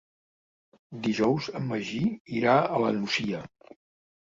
Dijous 1.09 1.51
en 1.61 1.69
Magí 1.75 2.03
irà 2.41 2.59
a 2.67 2.85
la 2.89 2.95
Nucia. 3.01 3.49